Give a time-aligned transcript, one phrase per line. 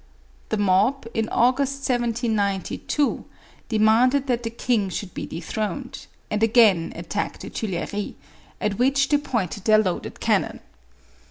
[0.49, 3.23] The mob, in August, 1792,
[3.69, 4.23] de MARIE ANTOINETTE.
[4.25, 8.15] 467 manded that the king should be dethroned, and again attacked the Tuileries,
[8.59, 10.59] at which they pointed their loaded cannon.